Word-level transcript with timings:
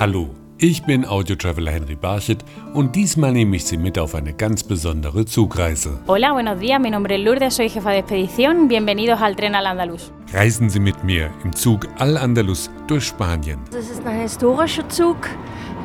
Hallo, 0.00 0.30
ich 0.56 0.84
bin 0.84 1.06
Audio-Traveler 1.06 1.72
Henry 1.72 1.94
Barchet 1.94 2.42
und 2.72 2.96
diesmal 2.96 3.32
nehme 3.32 3.56
ich 3.56 3.66
Sie 3.66 3.76
mit 3.76 3.98
auf 3.98 4.14
eine 4.14 4.32
ganz 4.32 4.62
besondere 4.64 5.26
Zugreise. 5.26 5.98
Hola, 6.08 6.32
buenos 6.32 6.58
días, 6.58 6.80
mi 6.80 6.90
nombre 6.90 7.16
es 7.16 7.20
Lourdes, 7.22 7.54
soy 7.54 7.68
jefa 7.68 7.90
de 7.90 7.98
expedición. 7.98 8.66
Bienvenidos 8.66 9.20
al 9.20 9.36
Tren 9.36 9.54
al 9.54 9.66
Andalus. 9.66 10.10
Reisen 10.32 10.70
Sie 10.70 10.80
mit 10.80 11.04
mir 11.04 11.30
im 11.44 11.54
Zug 11.54 11.86
Al-Andalus 11.98 12.70
durch 12.86 13.08
Spanien. 13.08 13.58
Das 13.72 13.90
ist 13.90 14.06
ein 14.06 14.20
historischer 14.22 14.88
Zug, 14.88 15.18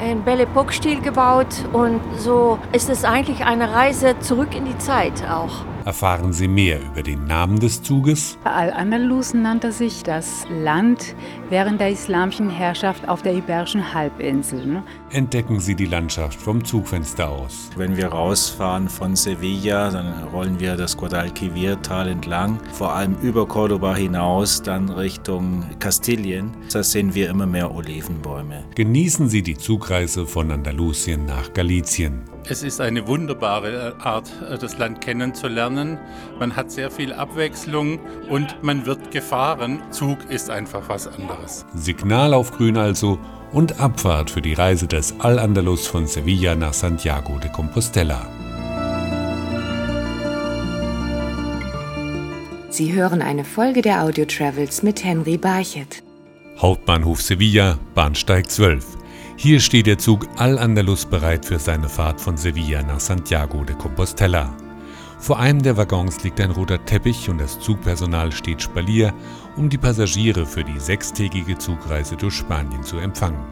in 0.10 0.24
Belle 0.24 0.44
Epoque-Stil 0.44 1.02
gebaut 1.02 1.54
und 1.74 2.00
so 2.18 2.58
ist 2.72 2.90
es 2.90 3.04
eigentlich 3.04 3.44
eine 3.44 3.70
Reise 3.74 4.18
zurück 4.22 4.56
in 4.56 4.64
die 4.64 4.78
Zeit 4.78 5.26
auch. 5.30 5.66
Erfahren 5.86 6.34
Sie 6.34 6.48
mehr 6.48 6.80
über 6.82 7.04
den 7.04 7.26
Namen 7.26 7.60
des 7.60 7.84
Zuges, 7.84 8.40
Al-Andalus 8.44 9.36
nannte 9.36 9.72
sich 9.72 10.02
das 10.02 10.44
Land 10.50 11.16
während 11.52 11.80
der 11.80 11.92
islamischen 11.92 12.50
Herrschaft 12.50 13.08
auf 13.08 13.22
der 13.22 13.36
Iberischen 13.36 13.94
Halbinsel. 13.94 14.66
ne? 14.66 14.84
entdecken 15.12 15.60
Sie 15.60 15.76
die 15.76 15.86
Landschaft 15.86 16.42
vom 16.42 16.66
Zugfenster 16.66 17.30
aus. 17.30 17.70
Wenn 17.76 17.96
wir 17.96 18.08
rausfahren 18.08 18.90
von 18.90 19.16
Sevilla, 19.16 19.92
dann 19.92 20.24
rollen 20.34 20.60
wir 20.60 20.76
das 20.76 20.98
Guadalquivir-Tal 20.98 22.08
entlang, 22.08 22.60
vor 22.74 22.94
allem 22.94 23.16
über 23.22 23.48
Cordoba 23.48 23.96
hinaus, 23.96 24.64
dann 24.64 24.90
Richtung 24.90 25.66
Kastilien. 25.80 26.50
Da 26.74 26.82
sehen 26.82 27.14
wir 27.14 27.30
immer 27.30 27.46
mehr 27.46 27.74
Olivenbäume. 27.74 28.64
Genießen 28.74 29.30
Sie 29.30 29.44
die 29.44 29.58
Zugreise 29.58 30.26
von 30.26 30.50
Andalusien 30.50 31.28
nach 31.28 31.54
Galizien. 31.54 32.35
Es 32.48 32.62
ist 32.62 32.80
eine 32.80 33.08
wunderbare 33.08 33.96
Art, 34.04 34.32
das 34.62 34.78
Land 34.78 35.02
kennenzulernen. 35.02 35.98
Man 36.38 36.56
hat 36.56 36.72
sehr 36.72 36.92
viel 36.92 37.12
Abwechslung 37.12 38.00
und 38.30 38.62
man 38.62 38.86
wird 38.86 39.10
gefahren. 39.10 39.82
Zug 39.90 40.30
ist 40.30 40.52
einfach 40.52 40.88
was 40.88 41.08
anderes. 41.08 41.66
Signal 41.74 42.36
auf 42.36 42.52
grün 42.52 42.78
also 42.78 43.18
und 43.52 43.80
Abfahrt 43.80 44.30
für 44.30 44.44
die 44.44 44.54
Reise 44.54 44.86
des 44.86 45.20
Al-Andalus 45.20 45.88
von 45.88 46.06
Sevilla 46.06 46.54
nach 46.54 46.74
Santiago 46.74 47.40
de 47.40 47.52
Compostela. 47.52 48.28
Sie 52.70 52.94
hören 52.94 53.24
eine 53.24 53.44
Folge 53.44 53.82
der 53.82 54.04
Audio 54.04 54.26
Travels 54.26 54.84
mit 54.84 55.04
Henry 55.04 55.38
Barchet. 55.38 56.04
Hauptbahnhof 56.60 57.22
Sevilla, 57.22 57.80
Bahnsteig 57.96 58.52
12. 58.52 59.05
Hier 59.38 59.60
steht 59.60 59.86
der 59.86 59.98
Zug 59.98 60.28
Al-Andalus 60.38 61.06
bereit 61.06 61.46
für 61.46 61.60
seine 61.60 61.90
Fahrt 61.90 62.22
von 62.22 62.38
Sevilla 62.38 62.82
nach 62.82 63.02
Santiago 63.02 63.66
de 63.66 63.76
Compostela. 63.76 64.56
Vor 65.20 65.40
einem 65.40 65.62
der 65.62 65.76
Waggons 65.76 66.24
liegt 66.24 66.40
ein 66.40 66.52
roter 66.52 66.84
Teppich 66.86 67.30
und 67.30 67.40
das 67.40 67.60
Zugpersonal 67.60 68.32
steht 68.32 68.62
Spalier, 68.62 69.14
um 69.58 69.70
die 69.70 69.78
Passagiere 69.78 70.46
für 70.46 70.64
die 70.64 70.80
sechstägige 70.80 71.58
Zugreise 71.58 72.16
durch 72.16 72.34
Spanien 72.36 72.84
zu 72.84 72.98
empfangen. 72.98 73.44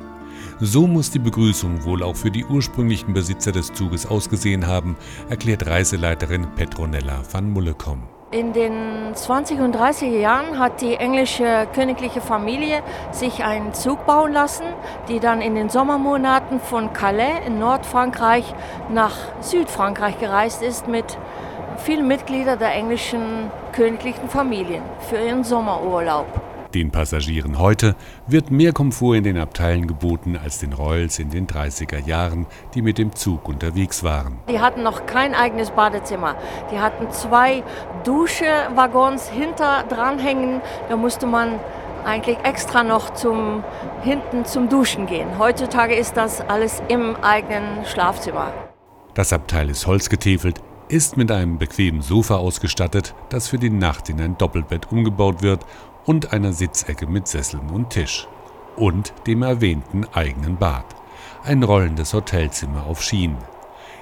So 0.62 0.88
muss 0.88 1.12
die 1.12 1.20
Begrüßung 1.20 1.84
wohl 1.84 2.02
auch 2.02 2.16
für 2.16 2.32
die 2.32 2.46
ursprünglichen 2.46 3.14
Besitzer 3.14 3.52
des 3.52 3.74
Zuges 3.74 4.06
ausgesehen 4.06 4.66
haben, 4.66 4.96
erklärt 5.30 5.68
Reiseleiterin 5.68 6.48
Petronella 6.56 7.24
van 7.30 7.50
Mullecom. 7.50 8.13
In 8.34 8.52
den 8.52 9.14
20 9.14 9.60
und 9.60 9.76
30er 9.76 10.08
Jahren 10.08 10.58
hat 10.58 10.82
die 10.82 10.96
englische 10.96 11.68
königliche 11.76 12.20
Familie 12.20 12.82
sich 13.12 13.44
einen 13.44 13.76
Zug 13.76 14.08
bauen 14.08 14.34
lassen, 14.34 14.66
die 15.08 15.20
dann 15.20 15.40
in 15.40 15.54
den 15.54 15.70
Sommermonaten 15.70 16.60
von 16.60 16.94
Calais 16.94 17.46
in 17.46 17.60
Nordfrankreich 17.60 18.56
nach 18.90 19.14
Südfrankreich 19.42 20.20
gereist 20.20 20.64
ist 20.64 20.88
mit 20.88 21.16
vielen 21.78 22.08
Mitgliedern 22.08 22.58
der 22.58 22.74
englischen 22.74 23.52
königlichen 23.72 24.28
Familien 24.28 24.82
für 25.08 25.18
ihren 25.18 25.44
Sommerurlaub. 25.44 26.26
Den 26.74 26.90
Passagieren 26.90 27.60
heute 27.60 27.96
wird 28.26 28.50
mehr 28.50 28.74
Komfort 28.74 29.18
in 29.18 29.24
den 29.24 29.38
Abteilen 29.38 29.86
geboten 29.86 30.40
als 30.42 30.58
den 30.58 30.74
Royals 30.74 31.20
in 31.20 31.30
den 31.30 31.46
30er 31.46 32.04
Jahren, 32.04 32.48
die 32.74 32.82
mit 32.82 32.98
dem 32.98 33.14
Zug 33.16 33.48
unterwegs 33.48 34.04
waren. 34.04 34.40
Die 34.50 34.60
hatten 34.60 34.82
noch 34.82 35.06
kein 35.06 35.36
eigenes 35.36 35.70
Badezimmer. 35.70 36.36
Die 36.72 36.80
hatten 36.80 37.12
zwei 37.12 37.64
Duschewaggons 38.06 39.30
hinter 39.30 39.84
dranhängen. 39.88 40.62
Da 40.90 40.96
musste 40.96 41.28
man 41.28 41.60
eigentlich 42.06 42.38
extra 42.44 42.84
noch 42.84 43.12
zum 43.12 43.64
hinten 44.02 44.46
zum 44.46 44.68
Duschen 44.68 45.06
gehen. 45.06 45.38
Heutzutage 45.38 45.94
ist 45.94 46.18
das 46.18 46.42
alles 46.42 46.82
im 46.88 47.16
eigenen 47.18 47.86
Schlafzimmer. 47.86 48.52
Das 49.14 49.32
Abteil 49.32 49.70
ist 49.70 49.86
holzgetäfelt, 49.86 50.60
ist 50.88 51.18
mit 51.18 51.32
einem 51.32 51.60
bequemen 51.60 52.02
Sofa 52.02 52.36
ausgestattet, 52.36 53.14
das 53.30 53.48
für 53.48 53.60
die 53.60 53.70
Nacht 53.70 54.10
in 54.10 54.20
ein 54.20 54.38
Doppelbett 54.40 54.92
umgebaut 54.92 55.44
wird 55.44 55.66
und 56.06 56.34
einer 56.34 56.54
Sitzecke 56.54 57.08
mit 57.08 57.28
Sesseln 57.28 57.70
und 57.70 57.90
Tisch. 57.90 58.28
Und 58.76 59.14
dem 59.28 59.44
erwähnten 59.44 60.06
eigenen 60.14 60.58
Bad. 60.58 60.86
Ein 61.44 61.64
rollendes 61.64 62.14
Hotelzimmer 62.14 62.86
auf 62.86 63.02
Schienen. 63.04 63.38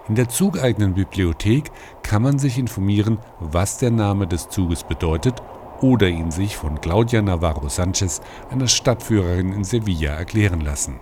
In 0.07 0.15
der 0.15 0.29
zugeigenen 0.29 0.93
Bibliothek 0.93 1.71
kann 2.03 2.21
man 2.21 2.39
sich 2.39 2.57
informieren, 2.57 3.19
was 3.39 3.77
der 3.77 3.91
Name 3.91 4.27
des 4.27 4.49
Zuges 4.49 4.83
bedeutet 4.83 5.41
oder 5.81 6.07
ihn 6.07 6.31
sich 6.31 6.57
von 6.57 6.79
Claudia 6.81 7.21
Navarro 7.21 7.69
Sanchez, 7.69 8.21
einer 8.49 8.67
Stadtführerin 8.67 9.53
in 9.53 9.63
Sevilla, 9.63 10.11
erklären 10.11 10.61
lassen. 10.61 10.99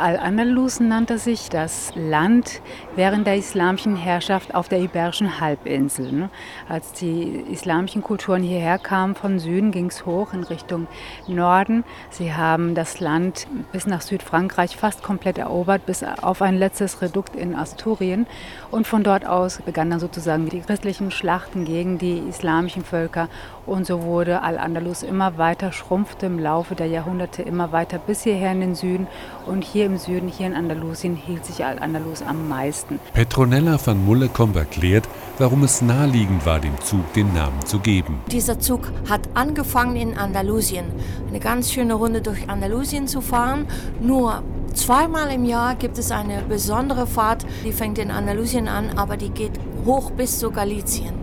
Al-Andalus 0.00 0.80
nannte 0.80 1.18
sich 1.18 1.50
das 1.50 1.92
Land 1.94 2.62
während 2.96 3.26
der 3.26 3.36
islamischen 3.36 3.96
Herrschaft 3.96 4.54
auf 4.54 4.68
der 4.68 4.80
Iberischen 4.80 5.40
Halbinsel. 5.40 6.10
ne? 6.12 6.30
Als 6.68 6.92
die 6.92 7.44
islamischen 7.50 8.02
Kulturen 8.02 8.42
hierher 8.42 8.78
kamen 8.78 9.14
von 9.14 9.38
Süden, 9.38 9.70
ging 9.70 9.86
es 9.86 10.06
hoch 10.06 10.32
in 10.32 10.44
Richtung 10.44 10.86
Norden. 11.26 11.84
Sie 12.10 12.32
haben 12.32 12.74
das 12.74 13.00
Land 13.00 13.46
bis 13.72 13.86
nach 13.86 14.00
Südfrankreich 14.00 14.76
fast 14.76 15.02
komplett 15.02 15.38
erobert, 15.38 15.84
bis 15.84 16.02
auf 16.02 16.42
ein 16.42 16.56
letztes 16.56 17.02
Redukt 17.02 17.36
in 17.36 17.54
Asturien. 17.54 18.26
Und 18.70 18.86
von 18.86 19.02
dort 19.02 19.26
aus 19.26 19.60
begannen 19.62 19.90
dann 19.90 20.00
sozusagen 20.00 20.48
die 20.48 20.60
christlichen 20.60 21.10
Schlachten 21.10 21.64
gegen 21.64 21.98
die 21.98 22.18
islamischen 22.18 22.84
Völker. 22.84 23.28
Und 23.66 23.86
so 23.86 24.02
wurde 24.02 24.42
Al-Andalus 24.42 25.02
immer 25.02 25.38
weiter, 25.38 25.70
schrumpfte 25.70 26.26
im 26.26 26.38
Laufe 26.38 26.74
der 26.74 26.86
Jahrhunderte 26.86 27.42
immer 27.42 27.72
weiter 27.72 27.98
bis 27.98 28.22
hierher 28.22 28.52
in 28.52 28.60
den 28.60 28.74
Süden. 28.74 29.06
Und 29.46 29.64
hier 29.64 29.81
im 29.84 29.98
Süden, 29.98 30.28
hier 30.28 30.46
in 30.46 30.54
Andalusien, 30.54 31.16
hielt 31.16 31.44
sich 31.44 31.64
Al-Andalus 31.64 32.22
am 32.22 32.48
meisten. 32.48 33.00
Petronella 33.12 33.78
van 33.84 34.04
Mullecombe 34.04 34.60
erklärt, 34.60 35.08
warum 35.38 35.64
es 35.64 35.82
naheliegend 35.82 36.44
war, 36.46 36.60
dem 36.60 36.78
Zug 36.80 37.12
den 37.14 37.32
Namen 37.32 37.64
zu 37.64 37.78
geben. 37.78 38.20
Dieser 38.30 38.58
Zug 38.58 38.92
hat 39.08 39.28
angefangen 39.34 39.96
in 39.96 40.16
Andalusien. 40.16 40.86
Eine 41.28 41.40
ganz 41.40 41.72
schöne 41.72 41.94
Runde 41.94 42.22
durch 42.22 42.48
Andalusien 42.48 43.08
zu 43.08 43.20
fahren. 43.20 43.66
Nur 44.00 44.42
zweimal 44.74 45.32
im 45.32 45.44
Jahr 45.44 45.74
gibt 45.74 45.98
es 45.98 46.10
eine 46.10 46.42
besondere 46.42 47.06
Fahrt. 47.06 47.46
Die 47.64 47.72
fängt 47.72 47.98
in 47.98 48.10
Andalusien 48.10 48.68
an, 48.68 48.90
aber 48.96 49.16
die 49.16 49.30
geht 49.30 49.58
hoch 49.84 50.10
bis 50.10 50.38
zu 50.38 50.50
Galizien. 50.50 51.14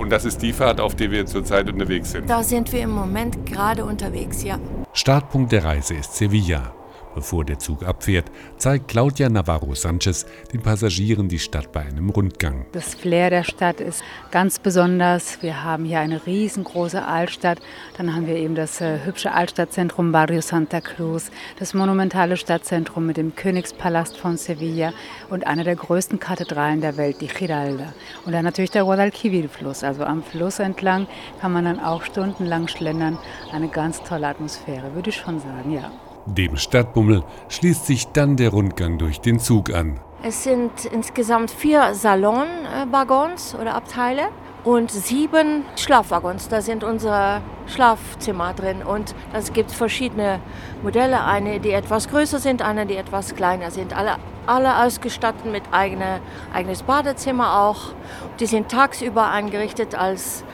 Und 0.00 0.10
das 0.10 0.24
ist 0.24 0.42
die 0.42 0.52
Fahrt, 0.52 0.80
auf 0.80 0.94
der 0.94 1.10
wir 1.10 1.26
zurzeit 1.26 1.70
unterwegs 1.70 2.12
sind. 2.12 2.28
Da 2.28 2.42
sind 2.42 2.72
wir 2.72 2.80
im 2.80 2.90
Moment 2.90 3.46
gerade 3.46 3.84
unterwegs, 3.84 4.42
ja. 4.42 4.58
Startpunkt 4.92 5.52
der 5.52 5.64
Reise 5.64 5.94
ist 5.94 6.16
Sevilla. 6.16 6.74
Bevor 7.14 7.44
der 7.44 7.58
Zug 7.58 7.82
abfährt, 7.84 8.30
zeigt 8.56 8.88
Claudia 8.88 9.28
Navarro 9.28 9.74
Sanchez 9.74 10.24
den 10.52 10.62
Passagieren 10.62 11.28
die 11.28 11.38
Stadt 11.38 11.70
bei 11.72 11.80
einem 11.80 12.10
Rundgang. 12.10 12.66
Das 12.72 12.94
Flair 12.94 13.30
der 13.30 13.44
Stadt 13.44 13.80
ist 13.80 14.02
ganz 14.30 14.58
besonders. 14.58 15.42
Wir 15.42 15.62
haben 15.62 15.84
hier 15.84 16.00
eine 16.00 16.24
riesengroße 16.26 17.04
Altstadt. 17.04 17.58
Dann 17.96 18.14
haben 18.14 18.26
wir 18.26 18.36
eben 18.36 18.54
das 18.54 18.80
äh, 18.80 19.04
hübsche 19.04 19.32
Altstadtzentrum 19.32 20.12
Barrio 20.12 20.40
Santa 20.40 20.80
Cruz, 20.80 21.30
das 21.58 21.74
monumentale 21.74 22.36
Stadtzentrum 22.36 23.06
mit 23.06 23.16
dem 23.16 23.34
Königspalast 23.34 24.16
von 24.16 24.36
Sevilla 24.36 24.92
und 25.28 25.46
einer 25.46 25.64
der 25.64 25.76
größten 25.76 26.18
Kathedralen 26.18 26.80
der 26.80 26.96
Welt, 26.96 27.20
die 27.20 27.28
Giralda. 27.28 27.92
Und 28.24 28.32
dann 28.32 28.44
natürlich 28.44 28.70
der 28.70 28.84
Guadalquivir-Fluss. 28.84 29.84
Also 29.84 30.04
am 30.04 30.22
Fluss 30.22 30.58
entlang 30.58 31.06
kann 31.40 31.52
man 31.52 31.64
dann 31.64 31.80
auch 31.80 32.02
stundenlang 32.02 32.68
schlendern. 32.68 33.18
Eine 33.52 33.68
ganz 33.68 34.02
tolle 34.02 34.28
Atmosphäre, 34.28 34.94
würde 34.94 35.10
ich 35.10 35.16
schon 35.16 35.40
sagen, 35.40 35.72
ja. 35.72 35.90
Dem 36.26 36.56
Stadtbummel 36.56 37.24
schließt 37.48 37.86
sich 37.86 38.08
dann 38.08 38.36
der 38.36 38.50
Rundgang 38.50 38.98
durch 38.98 39.20
den 39.20 39.40
Zug 39.40 39.74
an. 39.74 39.98
Es 40.22 40.44
sind 40.44 40.84
insgesamt 40.84 41.50
vier 41.50 41.94
Salonwaggons 41.94 43.56
oder 43.60 43.74
Abteile 43.74 44.28
und 44.62 44.92
sieben 44.92 45.64
Schlafwaggons. 45.76 46.48
Da 46.48 46.62
sind 46.62 46.84
unsere 46.84 47.40
Schlafzimmer 47.66 48.54
drin 48.54 48.82
und 48.84 49.16
es 49.32 49.52
gibt 49.52 49.72
verschiedene 49.72 50.38
Modelle. 50.84 51.24
Eine, 51.24 51.58
die 51.58 51.72
etwas 51.72 52.08
größer 52.08 52.38
sind, 52.38 52.62
eine, 52.62 52.86
die 52.86 52.96
etwas 52.96 53.34
kleiner 53.34 53.72
sind. 53.72 53.96
Alle, 53.96 54.16
alle 54.46 54.84
ausgestattet 54.84 55.50
mit 55.50 55.64
eigene, 55.72 56.20
eigenes 56.52 56.84
Badezimmer 56.84 57.60
auch. 57.60 57.94
Die 58.38 58.46
sind 58.46 58.70
tagsüber 58.70 59.28
eingerichtet 59.28 59.96
als 59.96 60.44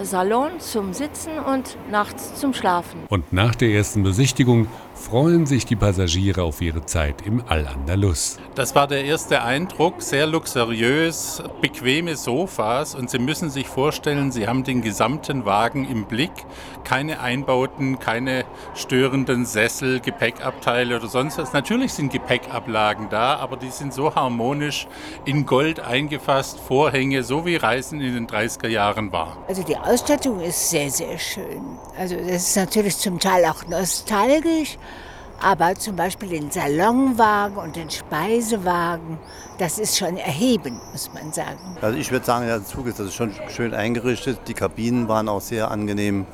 äh, 0.00 0.04
Salon 0.04 0.60
zum 0.60 0.92
Sitzen 0.92 1.38
und 1.38 1.76
nachts 1.90 2.34
zum 2.36 2.54
Schlafen. 2.54 3.00
Und 3.08 3.32
nach 3.32 3.54
der 3.54 3.70
ersten 3.70 4.02
Besichtigung 4.02 4.68
freuen 4.96 5.46
sich 5.46 5.66
die 5.66 5.76
Passagiere 5.76 6.42
auf 6.42 6.60
ihre 6.60 6.84
Zeit 6.84 7.22
im 7.24 7.42
Al-Andalus. 7.46 8.38
Das 8.54 8.74
war 8.74 8.88
der 8.88 9.04
erste 9.04 9.42
Eindruck, 9.42 10.02
sehr 10.02 10.26
luxuriös, 10.26 11.42
bequeme 11.60 12.16
Sofas 12.16 12.94
und 12.94 13.10
Sie 13.10 13.18
müssen 13.18 13.50
sich 13.50 13.68
vorstellen, 13.68 14.32
Sie 14.32 14.48
haben 14.48 14.64
den 14.64 14.82
gesamten 14.82 15.44
Wagen 15.44 15.88
im 15.88 16.06
Blick, 16.06 16.32
keine 16.82 17.20
Einbauten, 17.20 17.98
keine 17.98 18.44
störenden 18.74 19.44
Sessel, 19.44 20.00
Gepäckabteile 20.00 20.96
oder 20.96 21.08
sonst 21.08 21.38
was. 21.38 21.52
Natürlich 21.52 21.92
sind 21.92 22.12
Gepäckablagen 22.12 23.08
da, 23.10 23.36
aber 23.36 23.56
die 23.56 23.70
sind 23.70 23.92
so 23.92 24.14
harmonisch 24.14 24.88
in 25.24 25.46
Gold 25.46 25.80
eingefasst, 25.80 26.58
Vorhänge, 26.58 27.22
so 27.22 27.44
wie 27.44 27.56
Reisen 27.56 28.00
in 28.00 28.14
den 28.14 28.26
30er 28.26 28.68
Jahren 28.68 29.12
war. 29.12 29.36
Also 29.46 29.62
die 29.62 29.76
Ausstattung 29.76 30.40
ist 30.40 30.70
sehr, 30.70 30.90
sehr 30.90 31.18
schön. 31.18 31.78
Also 31.98 32.16
das 32.16 32.48
ist 32.48 32.56
natürlich 32.56 32.96
zum 32.96 33.20
Teil 33.20 33.44
auch 33.44 33.66
nostalgisch, 33.66 34.78
aber 35.42 35.74
zum 35.74 35.96
Beispiel 35.96 36.28
den 36.28 36.50
Salonwagen 36.50 37.56
und 37.56 37.76
den 37.76 37.90
Speisewagen, 37.90 39.18
das 39.58 39.78
ist 39.78 39.96
schon 39.96 40.16
erhebend, 40.16 40.80
muss 40.92 41.10
man 41.12 41.32
sagen. 41.32 41.58
Also 41.80 41.98
ich 41.98 42.10
würde 42.10 42.24
sagen, 42.24 42.46
der 42.46 42.64
Zug 42.64 42.86
ist, 42.86 42.98
das 42.98 43.08
ist 43.08 43.14
schon 43.14 43.32
schön 43.48 43.74
eingerichtet. 43.74 44.40
Die 44.48 44.54
Kabinen 44.54 45.08
waren 45.08 45.28
auch 45.28 45.40
sehr 45.40 45.70
angenehm. 45.70 46.26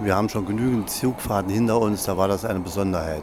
Wir 0.00 0.16
haben 0.16 0.28
schon 0.28 0.44
genügend 0.46 0.90
Zugfahrten 0.90 1.52
hinter 1.52 1.80
uns, 1.80 2.04
da 2.04 2.16
war 2.16 2.28
das 2.28 2.44
eine 2.44 2.60
Besonderheit 2.60 3.22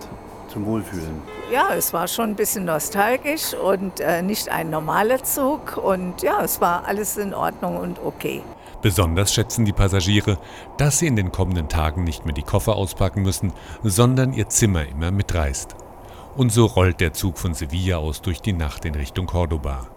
zum 0.52 0.66
Wohlfühlen. 0.66 1.22
Ja, 1.52 1.74
es 1.75 1.94
war 1.94 2.08
schon 2.08 2.31
ein 2.31 2.36
bisschen 2.36 2.66
nostalgisch 2.66 3.54
und 3.54 4.00
äh, 4.00 4.22
nicht 4.22 4.50
ein 4.50 4.69
normaler 4.69 5.24
Zug. 5.24 5.78
Und 5.78 6.22
ja, 6.22 6.42
es 6.44 6.62
war 6.62 6.86
alles 6.86 7.18
in 7.18 7.34
Ordnung 7.34 7.78
und 7.78 8.00
okay. 8.04 8.42
Besonders 8.81 9.33
schätzen 9.33 9.66
die 9.66 9.74
Passagiere, 9.74 10.38
dass 10.78 11.00
sie 11.00 11.07
in 11.07 11.16
den 11.16 11.31
kommenden 11.31 11.69
Tagen 11.69 12.04
nicht 12.04 12.25
mehr 12.25 12.33
die 12.33 12.42
Koffer 12.42 12.75
auspacken 12.75 13.22
müssen, 13.22 13.54
sondern 13.83 14.33
ihr 14.33 14.50
Zimmer 14.50 14.88
immer 14.88 15.12
mitreißt. 15.12 15.75
Und 16.36 16.51
so 16.51 16.66
rollt 16.66 17.00
der 17.00 17.13
Zug 17.13 17.38
von 17.38 17.54
Sevilla 17.54 17.98
aus 17.98 18.22
durch 18.22 18.42
die 18.42 18.54
Nacht 18.54 18.86
in 18.86 18.95
Richtung 18.95 19.28
Cordoba. 19.28 19.88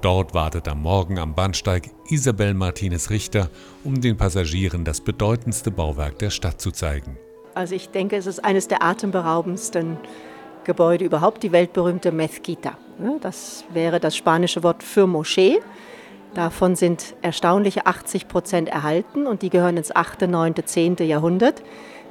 Dort 0.00 0.32
wartet 0.32 0.68
am 0.68 0.82
Morgen 0.82 1.18
am 1.18 1.34
Bahnsteig 1.34 1.90
Isabel 2.08 2.54
Martinez 2.54 3.10
Richter, 3.10 3.50
um 3.84 4.00
den 4.00 4.16
Passagieren 4.16 4.84
das 4.84 5.00
bedeutendste 5.00 5.70
Bauwerk 5.70 6.18
der 6.18 6.30
Stadt 6.30 6.60
zu 6.60 6.70
zeigen. 6.70 7.18
Also 7.54 7.74
ich 7.74 7.90
denke, 7.90 8.16
es 8.16 8.26
ist 8.26 8.44
eines 8.44 8.68
der 8.68 8.82
atemberaubendsten 8.82 9.98
Gebäude 10.64 11.04
überhaupt, 11.04 11.42
die 11.42 11.52
weltberühmte 11.52 12.12
Mezquita. 12.12 12.78
Das 13.20 13.64
wäre 13.72 13.98
das 13.98 14.16
spanische 14.16 14.62
Wort 14.62 14.82
für 14.82 15.06
Moschee. 15.06 15.60
Davon 16.34 16.76
sind 16.76 17.14
erstaunliche 17.22 17.86
80 17.86 18.28
Prozent 18.28 18.68
erhalten 18.68 19.26
und 19.26 19.42
die 19.42 19.50
gehören 19.50 19.76
ins 19.76 19.94
8., 19.94 20.22
9., 20.28 20.54
10. 20.64 20.96
Jahrhundert. 21.00 21.62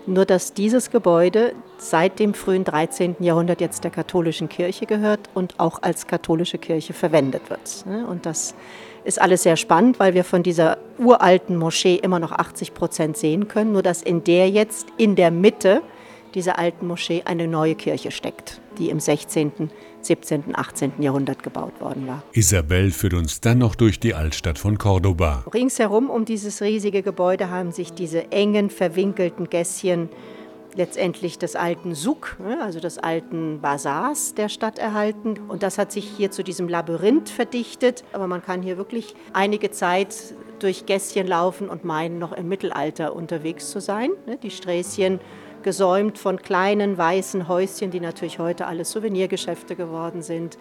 Nur 0.06 0.26
dass 0.26 0.54
dieses 0.54 0.90
Gebäude 0.90 1.54
seit 1.78 2.20
dem 2.20 2.34
frühen 2.34 2.64
13. 2.64 3.18
Jahrhundert 3.20 3.62
jetzt 3.62 3.84
der 3.84 3.92
katholischen 3.92 4.50
Kirche 4.50 4.86
gehört 4.86 5.30
und 5.36 5.60
auch 5.60 5.84
als 5.84 6.08
katholische 6.08 6.58
Kirche 6.58 6.94
verwendet 6.94 7.50
wird. 7.50 7.86
Und 8.10 8.26
das 8.26 8.56
ist 9.04 9.22
alles 9.22 9.44
sehr 9.44 9.56
spannend, 9.56 10.00
weil 10.00 10.14
wir 10.14 10.24
von 10.24 10.42
dieser 10.42 10.78
uralten 10.98 11.58
Moschee 11.58 11.96
immer 11.96 12.20
noch 12.20 12.32
80 12.32 12.74
Prozent 12.74 13.18
sehen 13.18 13.48
können, 13.48 13.72
nur 13.72 13.84
dass 13.84 14.02
in 14.02 14.24
der 14.24 14.50
jetzt 14.50 14.88
in 14.98 15.16
der 15.16 15.32
Mitte 15.32 15.82
dieser 16.36 16.60
alten 16.60 16.88
Moschee 16.88 17.24
eine 17.26 17.48
neue 17.48 17.76
Kirche 17.76 18.12
steckt, 18.12 18.62
die 18.78 18.90
im 18.90 19.00
16., 19.00 19.72
17., 20.02 20.56
18. 20.56 20.94
Jahrhundert 21.00 21.44
gebaut 21.44 21.80
worden 21.82 22.08
war. 22.08 22.24
Isabel 22.34 22.92
führt 22.92 23.14
uns 23.14 23.42
dann 23.42 23.58
noch 23.58 23.76
durch 23.76 24.00
die 24.00 24.14
Altstadt 24.14 24.58
von 24.58 24.78
Cordoba. 24.78 25.44
Ringsherum 25.54 26.10
um 26.10 26.26
dieses 26.26 26.62
riesige 26.62 27.02
Gebäude 27.02 27.50
haben 27.50 27.72
sich 27.72 27.94
diese 27.94 28.32
engen, 28.32 28.70
verwinkelten 28.70 29.50
Gässchen 29.50 30.10
letztendlich 30.76 31.38
des 31.38 31.56
alten 31.56 31.96
Suk, 31.96 32.38
ne, 32.40 32.62
also 32.62 32.80
des 32.80 32.98
alten 32.98 33.60
Bazars 33.62 34.36
der 34.36 34.50
Stadt 34.50 34.80
erhalten. 34.80 35.36
Und 35.48 35.64
das 35.64 35.78
hat 35.78 35.92
sich 35.92 36.06
hier 36.06 36.32
zu 36.32 36.44
diesem 36.44 36.68
Labyrinth 36.70 37.30
verdichtet. 37.30 38.04
Aber 38.14 38.28
man 38.28 38.42
kann 38.42 38.62
hier 38.62 38.78
wirklich 38.78 39.16
einige 39.34 39.72
Zeit 39.72 40.16
durch 40.60 40.86
Gässchen 40.86 41.28
laufen 41.28 41.70
und 41.70 41.86
meinen, 41.86 42.20
noch 42.20 42.34
im 42.34 42.48
Mittelalter 42.48 43.16
unterwegs 43.16 43.72
zu 43.72 43.82
sein. 43.82 44.12
Ne. 44.26 44.38
Die 44.38 44.52
Sträßchen 44.52 45.20
gesäumt 45.64 46.18
von 46.18 46.38
kleinen 46.38 46.98
weißen 46.98 47.48
Häuschen, 47.48 47.92
die 47.92 48.00
natürlich 48.00 48.40
heute 48.40 48.68
alles 48.68 48.92
Souvenirgeschäfte 48.92 49.76
geworden 49.76 50.22
sind 50.22 50.58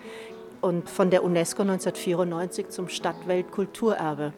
und 0.60 0.88
von 0.90 1.10
der 1.10 1.24
UNESCO 1.24 1.62
1994 1.62 2.68
zum 2.70 2.88
Stadtweltkulturerbe 2.88 4.32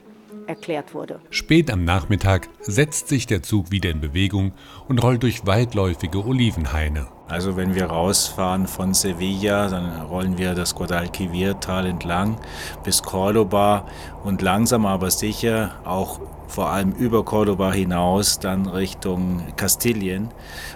erklärt 0.47 0.95
wurde. 0.95 1.21
Spät 1.31 1.71
am 1.71 1.85
Nachmittag 1.85 2.49
setzt 2.61 3.09
sich 3.09 3.27
der 3.27 3.43
Zug 3.43 3.71
wieder 3.71 3.91
in 3.91 4.01
Bewegung 4.01 4.53
und 4.89 5.03
rollt 5.03 5.23
durch 5.23 5.47
weitläufige 5.47 6.25
Olivenhaine. 6.25 7.09
Also 7.31 7.57
wenn 7.57 7.77
wir 7.77 7.87
rausfahren 7.87 8.67
von 8.67 8.93
Sevilla, 8.93 9.69
dann 9.69 10.03
rollen 10.03 10.37
wir 10.37 10.55
das 10.55 10.75
Guadalquivir-Tal 10.75 11.87
entlang 11.87 12.37
bis 12.83 13.03
Cordoba 13.03 13.85
und 14.25 14.43
langsam 14.43 14.85
aber 14.85 15.13
sicher 15.13 15.71
auch 15.85 16.19
vor 16.49 16.71
allem 16.71 16.91
über 16.91 17.25
Cordoba 17.25 17.73
hinaus, 17.73 18.41
dann 18.41 18.67
Richtung 18.67 19.45
Kastilien 19.55 20.31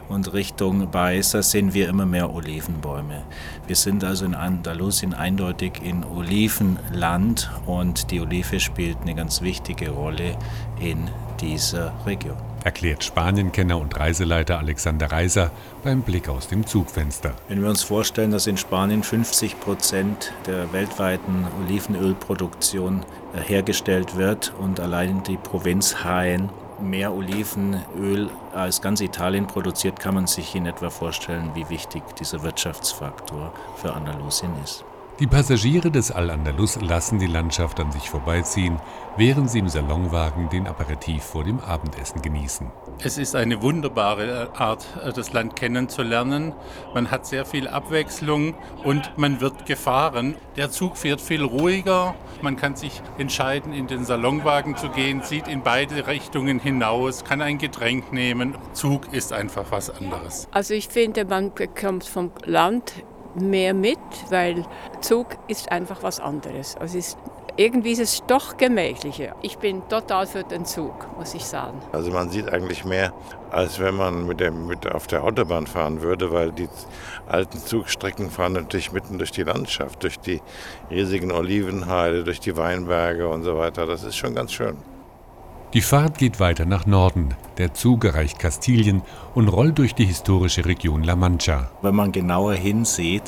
und 0.09 0.33
Richtung 0.33 0.89
Baeza 0.93 1.43
sehen 1.43 1.75
wir 1.75 1.89
immer 1.89 2.06
mehr 2.06 2.33
Olivenbäume. 2.33 3.25
Wir 3.67 3.75
sind 3.75 4.05
also 4.05 4.25
in 4.25 4.37
Andalusien 4.37 5.12
eindeutig 5.12 5.83
in 5.83 6.05
Olivenland 6.05 7.50
und 7.67 8.12
die 8.12 8.21
Olive 8.21 8.61
spielt 8.61 8.99
eine 9.03 9.17
ganz 9.17 9.43
wichtige 9.43 9.91
Rolle 9.91 10.37
in 10.79 11.11
dieser 11.41 11.93
Region 12.07 12.54
erklärt 12.64 13.05
Spanienkenner 13.05 13.78
und 13.78 13.99
Reiseleiter 13.99 14.58
Alexander 14.58 15.12
Reiser 15.12 15.52
beim 15.84 16.02
Blick 16.02 16.28
aus 16.28 16.49
dem 16.49 16.66
Zugfenster. 16.66 17.34
Wenn 17.49 17.62
wir 17.62 17.69
uns 17.69 17.82
vorstellen, 17.82 18.31
dass 18.31 18.46
in 18.46 18.56
Spanien 18.56 19.02
50 19.02 19.61
Prozent 19.61 20.32
der 20.46 20.72
weltweiten 20.72 21.46
Olivenölproduktion 21.64 23.05
äh, 23.34 23.40
hergestellt 23.40 24.16
wird 24.16 24.52
und 24.58 24.81
allein 24.81 25.22
die 25.22 25.37
Provinz 25.37 25.94
Jaén 26.05 26.49
mehr 26.81 27.14
Olivenöl 27.14 28.31
als 28.52 28.81
ganz 28.81 29.00
Italien 29.00 29.46
produziert, 29.46 30.00
kann 30.00 30.14
man 30.14 30.26
sich 30.26 30.55
in 30.55 30.66
etwa 30.66 30.90
vorstellen, 30.90 31.50
wie 31.55 31.69
wichtig 31.69 32.02
dieser 32.19 32.43
Wirtschaftsfaktor 32.43 33.52
für 33.76 33.93
Andalusien 33.93 34.50
ist. 34.64 34.84
Die 35.20 35.28
Passagiere 35.28 35.93
des 35.93 36.11
Al-Andalus 36.11 36.81
lassen 36.81 37.20
die 37.20 37.28
Landschaft 37.28 37.78
an 37.78 37.93
sich 37.93 38.11
vorbeiziehen, 38.11 38.81
während 39.16 39.49
sie 39.49 39.61
im 39.61 39.69
Salonwagen 39.69 40.49
den 40.49 40.66
Aperitif 40.66 41.22
vor 41.22 41.44
dem 41.44 41.61
Abendessen 41.61 42.20
genießen. 42.20 42.72
Es 42.99 43.16
ist 43.16 43.37
eine 43.37 43.62
wunderbare 43.62 44.50
Art, 44.56 44.84
das 45.14 45.32
Land 45.32 45.55
kennenzulernen. 45.55 46.52
Man 46.94 47.12
hat 47.12 47.26
sehr 47.26 47.44
viel 47.44 47.69
Abwechslung 47.69 48.56
und 48.82 49.16
man 49.16 49.40
wird 49.40 49.66
gefahren. 49.66 50.34
Der 50.56 50.72
Zug 50.72 50.96
fährt 50.96 51.20
viel 51.20 51.44
ruhiger. 51.44 52.16
Man 52.43 52.56
kann 52.56 52.75
sich 52.75 53.00
entscheiden, 53.16 53.72
in 53.72 53.87
den 53.87 54.05
Salonwagen 54.05 54.76
zu 54.76 54.88
gehen, 54.88 55.22
sieht 55.22 55.46
in 55.46 55.62
beide 55.62 56.08
Richtungen 56.08 56.58
hinaus, 56.58 57.22
kann 57.22 57.40
ein 57.40 57.58
Getränk 57.58 58.12
nehmen. 58.12 58.56
Zug 58.72 59.12
ist 59.12 59.32
einfach 59.32 59.66
was 59.70 59.90
anderes. 59.90 60.49
Also 60.50 60.75
ich 60.75 60.88
finde, 60.88 61.25
man 61.25 61.55
bekommt 61.55 62.02
vom 62.02 62.33
Land 62.44 62.94
mehr 63.35 63.75
mit, 63.75 63.99
weil 64.31 64.64
Zug 65.00 65.26
ist 65.49 65.71
einfach 65.71 66.03
was 66.03 66.21
anderes. 66.21 66.76
Also 66.76 66.99
ist, 66.99 67.19
irgendwie 67.57 67.93
ist 67.93 68.00
es 68.00 68.23
doch 68.26 68.57
gemächlicher. 68.57 69.35
Ich 69.43 69.59
bin 69.59 69.88
total 69.88 70.26
für 70.26 70.43
den 70.43 70.64
Zug, 70.64 71.07
muss 71.17 71.35
ich 71.35 71.45
sagen. 71.45 71.81
Also 71.93 72.11
man 72.11 72.31
sieht 72.31 72.53
eigentlich 72.53 72.85
mehr, 72.85 73.12
als 73.50 73.79
wenn 73.79 73.95
man 73.95 74.26
mit 74.26 74.41
dem, 74.41 74.67
mit 74.67 74.91
auf 74.91 75.07
der 75.07 75.25
Autobahn 75.25 75.67
fahren 75.67 76.03
würde, 76.03 76.33
weil 76.33 76.53
die 76.53 76.69
alten 77.26 77.59
Zugstrecken 77.59 78.31
fahren 78.31 78.55
natürlich 78.55 78.93
mitten 78.93 79.19
durch 79.19 79.31
die 79.31 79.45
Landschaft, 79.45 80.03
durch 80.03 80.19
die 80.19 80.41
riesigen 80.91 81.33
Olivenheide, 81.33 82.25
durch 82.25 82.41
die 82.41 82.57
Weinberge 82.57 83.29
und 83.29 83.43
so 83.45 83.57
weiter. 83.57 83.87
Das 83.87 84.03
ist 84.03 84.17
schon 84.17 84.35
ganz 84.35 84.53
schön. 84.53 84.76
Die 85.75 85.83
Fahrt 85.83 86.19
geht 86.19 86.38
weiter 86.38 86.66
nach 86.66 86.87
Norden. 86.87 87.35
Der 87.59 87.75
Zug 87.75 88.04
erreicht 88.04 88.38
Kastilien 88.38 89.02
und 89.35 89.49
rollt 89.49 89.76
durch 89.78 89.93
die 89.93 90.04
historische 90.04 90.64
Region 90.66 91.02
La 91.02 91.16
Mancha. 91.16 91.69
Wenn 91.83 91.97
man 91.97 92.12
genauer 92.12 92.54
hinsieht, 92.54 93.25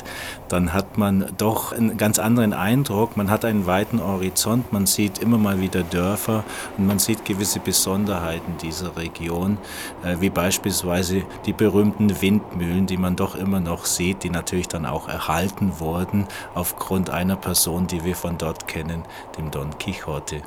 dann 0.47 0.71
hat 0.71 0.97
man 0.97 1.33
doch 1.37 1.73
einen 1.73 1.97
ganz 1.97 2.19
anderen 2.19 2.53
Eindruck. 2.53 3.17
Man 3.17 3.29
hat 3.29 3.43
einen 3.43 3.65
weiten 3.65 4.01
Horizont, 4.01 4.71
man 4.71 4.85
sieht 4.85 5.17
immer 5.17 5.37
mal 5.37 5.59
wieder 5.59 5.83
Dörfer 5.83 6.45
und 6.77 6.87
man 6.87 6.99
sieht 6.99 7.25
gewisse 7.25 7.59
Besonderheiten 7.59 8.55
dieser 8.61 8.95
Region, 8.95 9.57
äh, 10.05 10.15
wie 10.21 10.29
beispielsweise 10.29 11.23
die 11.45 11.53
berühmten 11.53 12.21
Windmühlen, 12.21 12.85
die 12.85 12.97
man 12.97 13.17
doch 13.17 13.35
immer 13.35 13.59
noch 13.59 13.83
sieht, 13.83 14.23
die 14.23 14.29
natürlich 14.29 14.69
dann 14.69 14.85
auch 14.85 15.09
erhalten 15.09 15.81
wurden 15.81 16.27
aufgrund 16.55 17.09
einer 17.09 17.35
Person, 17.35 17.87
die 17.87 18.05
wir 18.05 18.15
von 18.15 18.37
dort 18.37 18.69
kennen, 18.69 19.03
dem 19.37 19.51
Don 19.51 19.77
Quixote. 19.77 20.43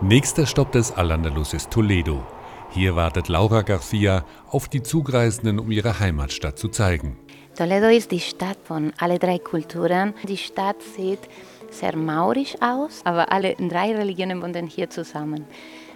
Nächster 0.00 0.46
Stopp 0.46 0.72
des 0.72 0.92
Al-Andalus 0.92 1.54
ist 1.54 1.70
Toledo. 1.70 2.24
Hier 2.70 2.96
wartet 2.96 3.28
Laura 3.28 3.62
Garcia 3.62 4.24
auf 4.48 4.68
die 4.68 4.82
Zugreisenden, 4.82 5.58
um 5.58 5.70
ihre 5.70 6.00
Heimatstadt 6.00 6.58
zu 6.58 6.68
zeigen. 6.68 7.18
Toledo 7.56 7.88
ist 7.88 8.10
die 8.10 8.20
Stadt 8.20 8.58
von 8.64 8.92
alle 8.98 9.18
drei 9.18 9.38
Kulturen. 9.38 10.14
Die 10.26 10.38
Stadt 10.38 10.82
sieht 10.82 11.20
sehr 11.70 11.96
maurisch 11.96 12.56
aus, 12.60 13.02
aber 13.04 13.30
alle 13.30 13.54
drei 13.54 13.94
Religionen 13.94 14.42
wohnen 14.42 14.66
hier 14.66 14.90
zusammen. 14.90 15.44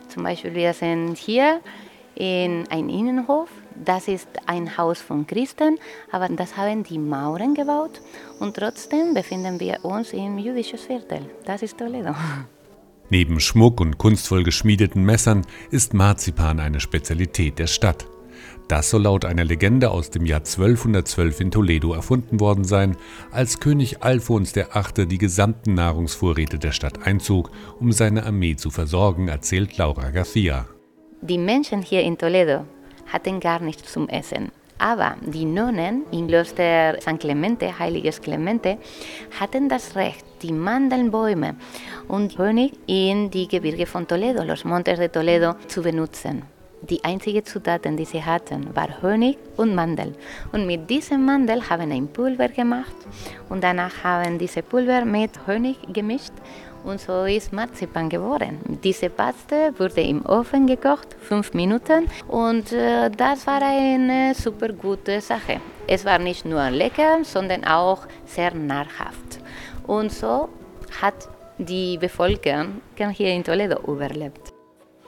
Zum 0.08 0.22
Beispiel 0.22 0.54
wir 0.54 0.72
sind 0.72 1.16
hier 1.16 1.60
in 2.14 2.64
einen 2.70 2.88
Innenhof. 2.88 3.50
Das 3.74 4.08
ist 4.08 4.28
ein 4.46 4.76
Haus 4.78 5.00
von 5.00 5.26
Christen, 5.26 5.78
aber 6.10 6.28
das 6.28 6.56
haben 6.56 6.82
die 6.82 6.98
Mauren 6.98 7.54
gebaut 7.54 8.00
und 8.40 8.56
trotzdem 8.56 9.14
befinden 9.14 9.60
wir 9.60 9.84
uns 9.84 10.12
im 10.12 10.38
jüdischen 10.38 10.78
Viertel. 10.78 11.20
Das 11.44 11.62
ist 11.62 11.76
Toledo. 11.76 12.14
Neben 13.08 13.40
Schmuck 13.40 13.80
und 13.80 13.98
kunstvoll 13.98 14.42
geschmiedeten 14.42 15.04
Messern 15.04 15.46
ist 15.70 15.94
Marzipan 15.94 16.60
eine 16.60 16.80
Spezialität 16.80 17.58
der 17.58 17.68
Stadt. 17.68 18.06
Das 18.68 18.90
soll 18.90 19.02
laut 19.02 19.24
einer 19.24 19.44
Legende 19.44 19.90
aus 19.90 20.10
dem 20.10 20.26
Jahr 20.26 20.40
1212 20.40 21.40
in 21.40 21.50
Toledo 21.52 21.94
erfunden 21.94 22.40
worden 22.40 22.64
sein, 22.64 22.96
als 23.30 23.60
König 23.60 24.02
Alfons 24.02 24.56
VIII. 24.56 25.06
die 25.06 25.18
gesamten 25.18 25.74
Nahrungsvorräte 25.74 26.58
der 26.58 26.72
Stadt 26.72 27.06
einzog, 27.06 27.52
um 27.78 27.92
seine 27.92 28.26
Armee 28.26 28.56
zu 28.56 28.70
versorgen, 28.70 29.28
erzählt 29.28 29.78
Laura 29.78 30.10
Garcia. 30.10 30.66
Die 31.22 31.38
Menschen 31.38 31.80
hier 31.82 32.02
in 32.02 32.18
Toledo 32.18 32.66
hatten 33.06 33.38
gar 33.38 33.60
nichts 33.60 33.92
zum 33.92 34.08
Essen. 34.08 34.50
Aber 34.78 35.16
die 35.22 35.44
Nonnen 35.44 36.04
im 36.12 36.28
Kloster 36.28 37.00
San 37.00 37.18
Clemente, 37.18 37.78
Heiliges 37.78 38.20
Clemente, 38.20 38.78
hatten 39.40 39.68
das 39.68 39.96
Recht, 39.96 40.24
die 40.42 40.52
Mandelbäume 40.52 41.56
und 42.08 42.38
Honig 42.38 42.72
in 42.86 43.30
die 43.30 43.48
Gebirge 43.48 43.86
von 43.86 44.06
Toledo, 44.06 44.42
los 44.42 44.64
Montes 44.64 44.98
de 44.98 45.08
Toledo, 45.08 45.54
zu 45.66 45.82
benutzen. 45.82 46.42
Die 46.82 47.02
einzige 47.02 47.42
Zutaten, 47.42 47.96
die 47.96 48.04
sie 48.04 48.22
hatten, 48.22 48.76
war 48.76 49.02
Honig 49.02 49.38
und 49.56 49.74
Mandel. 49.74 50.14
Und 50.52 50.66
mit 50.66 50.88
diesem 50.88 51.24
Mandel 51.24 51.68
haben 51.68 51.90
ein 51.90 52.06
Pulver 52.06 52.48
gemacht 52.48 52.94
und 53.48 53.64
danach 53.64 54.04
haben 54.04 54.38
diese 54.38 54.62
Pulver 54.62 55.04
mit 55.04 55.30
Honig 55.46 55.78
gemischt 55.92 56.32
und 56.86 57.00
so 57.00 57.24
ist 57.24 57.52
Marzipan 57.52 58.08
geworden. 58.08 58.58
Diese 58.82 59.10
Paste 59.10 59.74
wurde 59.78 60.00
im 60.00 60.24
Ofen 60.24 60.66
gekocht, 60.66 61.16
fünf 61.20 61.52
Minuten 61.52 62.06
und 62.28 62.72
äh, 62.72 63.10
das 63.10 63.46
war 63.46 63.60
eine 63.62 64.34
super 64.34 64.68
gute 64.72 65.20
Sache. 65.20 65.60
Es 65.86 66.04
war 66.04 66.18
nicht 66.18 66.44
nur 66.44 66.70
lecker, 66.70 67.18
sondern 67.22 67.64
auch 67.64 68.06
sehr 68.24 68.54
nahrhaft. 68.54 69.40
Und 69.86 70.12
so 70.12 70.48
hat 71.00 71.28
die 71.58 71.98
Bevölkerung 71.98 72.80
hier 73.12 73.32
in 73.34 73.44
Toledo 73.44 73.78
überlebt. 73.86 74.52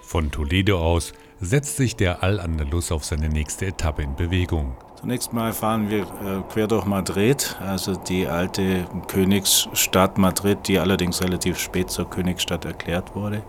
Von 0.00 0.30
Toledo 0.30 0.80
aus 0.80 1.12
setzt 1.40 1.76
sich 1.76 1.94
der 1.94 2.22
Al-Andalus 2.22 2.90
auf 2.92 3.04
seine 3.04 3.28
nächste 3.28 3.66
Etappe 3.66 4.02
in 4.02 4.16
Bewegung. 4.16 4.76
Zunächst 5.00 5.32
mal 5.32 5.52
fahren 5.52 5.90
wir 5.90 6.00
äh, 6.00 6.42
quer 6.52 6.66
durch 6.66 6.84
Madrid, 6.84 7.56
also 7.64 7.94
die 7.94 8.26
alte 8.26 8.84
Königsstadt 9.06 10.18
Madrid, 10.18 10.58
die 10.66 10.80
allerdings 10.80 11.22
relativ 11.22 11.60
spät 11.60 11.88
zur 11.88 12.10
Königsstadt 12.10 12.64
erklärt 12.64 13.14
wurde. 13.14 13.44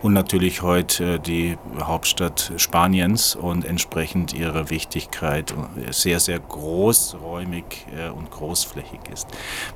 Und 0.00 0.14
natürlich 0.14 0.62
heute 0.62 1.16
äh, 1.16 1.18
die 1.18 1.58
Hauptstadt 1.78 2.52
Spaniens 2.56 3.36
und 3.36 3.66
entsprechend 3.66 4.32
ihrer 4.32 4.70
Wichtigkeit 4.70 5.52
sehr, 5.90 6.20
sehr 6.20 6.38
großräumig 6.38 7.64
äh, 7.94 8.08
und 8.08 8.30
großflächig 8.30 9.00
ist. 9.12 9.28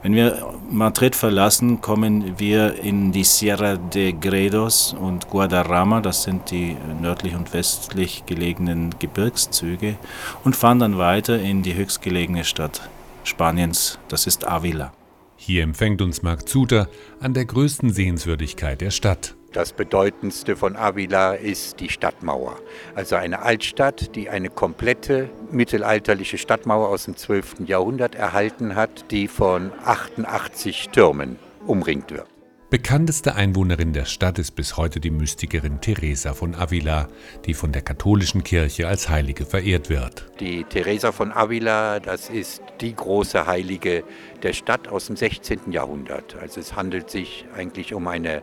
Wenn 0.02 0.14
wir 0.14 0.54
Madrid 0.70 1.14
verlassen, 1.14 1.82
kommen 1.82 2.38
wir 2.38 2.82
in 2.82 3.12
die 3.12 3.24
Sierra 3.24 3.76
de 3.76 4.12
Gredos 4.12 4.96
und 4.98 5.28
Guadarrama, 5.28 6.00
das 6.00 6.22
sind 6.22 6.50
die 6.50 6.74
nördlich 7.02 7.34
und 7.34 7.52
westlich 7.52 8.24
gelegenen 8.24 8.94
Gebirgszüge, 8.98 9.96
und 10.42 10.56
fahren 10.56 10.78
dann 10.78 10.96
weiter 10.96 11.17
weiter 11.18 11.40
in 11.40 11.62
die 11.62 11.74
höchstgelegene 11.74 12.44
Stadt 12.44 12.88
Spaniens, 13.24 13.98
das 14.06 14.28
ist 14.28 14.46
Avila. 14.46 14.92
Hier 15.36 15.64
empfängt 15.64 16.00
uns 16.00 16.22
Marc 16.22 16.48
Zuter 16.48 16.88
an 17.18 17.34
der 17.34 17.44
größten 17.44 17.90
Sehenswürdigkeit 17.90 18.80
der 18.80 18.92
Stadt. 18.92 19.34
Das 19.52 19.72
bedeutendste 19.72 20.54
von 20.54 20.76
Avila 20.76 21.34
ist 21.34 21.80
die 21.80 21.88
Stadtmauer. 21.88 22.60
Also 22.94 23.16
eine 23.16 23.42
Altstadt, 23.42 24.14
die 24.14 24.30
eine 24.30 24.48
komplette 24.48 25.28
mittelalterliche 25.50 26.38
Stadtmauer 26.38 26.88
aus 26.88 27.06
dem 27.06 27.16
12. 27.16 27.66
Jahrhundert 27.66 28.14
erhalten 28.14 28.76
hat, 28.76 29.10
die 29.10 29.26
von 29.26 29.72
88 29.84 30.90
Türmen 30.92 31.36
umringt 31.66 32.12
wird. 32.12 32.28
Bekannteste 32.70 33.34
Einwohnerin 33.34 33.94
der 33.94 34.04
Stadt 34.04 34.38
ist 34.38 34.50
bis 34.50 34.76
heute 34.76 35.00
die 35.00 35.10
Mystikerin 35.10 35.80
Teresa 35.80 36.34
von 36.34 36.54
Avila, 36.54 37.08
die 37.46 37.54
von 37.54 37.72
der 37.72 37.80
katholischen 37.80 38.44
Kirche 38.44 38.86
als 38.86 39.08
Heilige 39.08 39.46
verehrt 39.46 39.88
wird. 39.88 40.26
Die 40.38 40.64
Teresa 40.64 41.10
von 41.12 41.32
Avila, 41.32 41.98
das 41.98 42.28
ist 42.28 42.62
die 42.82 42.94
große 42.94 43.46
Heilige 43.46 44.04
der 44.42 44.52
Stadt 44.52 44.86
aus 44.86 45.06
dem 45.06 45.16
16. 45.16 45.72
Jahrhundert. 45.72 46.36
Also 46.42 46.60
es 46.60 46.76
handelt 46.76 47.08
sich 47.08 47.46
eigentlich 47.56 47.94
um 47.94 48.06
eine 48.06 48.42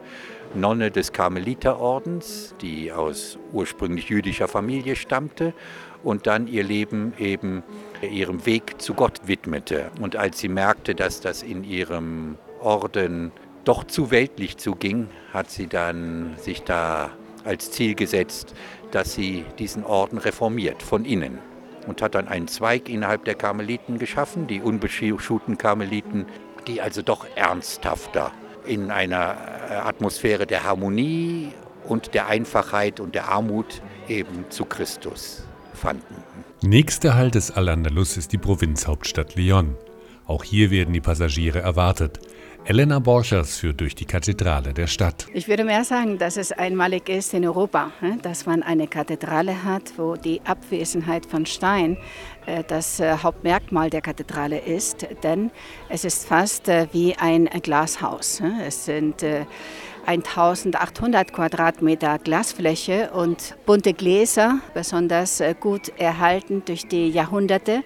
Nonne 0.55 0.89
des 0.89 1.13
Karmeliterordens, 1.13 2.55
die 2.61 2.91
aus 2.91 3.37
ursprünglich 3.53 4.09
jüdischer 4.09 4.47
Familie 4.47 4.95
stammte 4.95 5.53
und 6.03 6.25
dann 6.25 6.47
ihr 6.47 6.63
Leben 6.63 7.13
eben 7.19 7.61
ihrem 8.01 8.43
Weg 8.47 8.81
zu 8.81 8.95
Gott 8.95 9.27
widmete. 9.27 9.91
Und 10.01 10.15
als 10.15 10.39
sie 10.39 10.49
merkte, 10.49 10.95
dass 10.95 11.21
das 11.21 11.43
in 11.43 11.63
ihrem 11.63 12.39
Orden 12.59 13.31
doch 13.65 13.83
zu 13.83 14.11
weltlich 14.11 14.57
zuging, 14.57 15.09
hat 15.33 15.49
sie 15.49 15.67
dann 15.67 16.35
sich 16.37 16.63
da 16.63 17.11
als 17.43 17.71
Ziel 17.71 17.95
gesetzt, 17.95 18.53
dass 18.91 19.13
sie 19.13 19.45
diesen 19.59 19.83
Orden 19.83 20.17
reformiert 20.17 20.81
von 20.81 21.05
innen 21.05 21.39
und 21.87 22.01
hat 22.01 22.15
dann 22.15 22.27
einen 22.27 22.47
Zweig 22.47 22.89
innerhalb 22.89 23.25
der 23.25 23.35
Karmeliten 23.35 23.99
geschaffen, 23.99 24.47
die 24.47 24.61
unbeschuhten 24.61 25.57
Karmeliten, 25.57 26.25
die 26.67 26.81
also 26.81 27.01
doch 27.01 27.25
ernsthafter 27.35 28.31
in 28.65 28.89
einer 28.89 29.35
äh, 29.69 29.73
Atmosphäre 29.73 30.47
der 30.47 30.63
Harmonie 30.63 31.51
und 31.87 32.13
der 32.13 32.27
Einfachheit 32.27 32.99
und 32.99 33.13
der 33.13 33.29
Armut 33.29 33.81
eben 34.07 34.45
zu 34.49 34.65
Christus 34.65 35.43
fanden. 35.73 36.15
Nächster 36.63 37.13
Halt 37.13 37.35
des 37.35 37.51
Al-Andalus 37.51 38.17
ist 38.17 38.31
die 38.31 38.39
Provinzhauptstadt 38.39 39.35
Lyon. 39.35 39.75
Auch 40.25 40.43
hier 40.43 40.71
werden 40.71 40.93
die 40.93 41.01
Passagiere 41.01 41.59
erwartet. 41.59 42.19
Elena 42.67 42.97
Borchers 42.97 43.57
führt 43.59 43.79
durch 43.79 43.93
die 43.93 44.05
Kathedrale 44.05 44.73
der 44.73 44.87
Stadt. 44.87 45.27
Ich 45.35 45.47
würde 45.47 45.63
mehr 45.63 45.83
sagen, 45.83 46.17
dass 46.17 46.35
es 46.35 46.51
einmalig 46.51 47.09
ist 47.09 47.35
in 47.35 47.45
Europa, 47.45 47.91
dass 48.23 48.47
man 48.47 48.63
eine 48.63 48.87
Kathedrale 48.87 49.63
hat, 49.63 49.93
wo 49.97 50.15
die 50.15 50.41
Abwesenheit 50.43 51.27
von 51.27 51.45
Stein 51.45 51.95
äh, 52.47 52.63
das 52.67 52.99
äh, 52.99 53.17
Hauptmerkmal 53.21 53.91
der 53.91 54.01
Kathedrale 54.01 54.57
ist, 54.57 55.05
denn 55.21 55.51
es 55.89 56.05
ist 56.05 56.27
fast 56.27 56.67
äh, 56.67 56.87
wie 56.91 57.15
ein 57.15 57.45
Glashaus. 57.61 58.41
Es 58.65 58.85
sind 58.85 59.23
1800 60.07 61.33
Quadratmeter 61.33 62.17
Glasfläche 62.17 63.11
und 63.11 63.55
bunte 63.67 63.93
Gläser, 63.93 64.59
besonders 64.73 65.41
gut 65.59 65.89
erhalten 65.97 66.63
durch 66.65 66.87
die 66.87 67.09
Jahrhunderte 67.09 67.83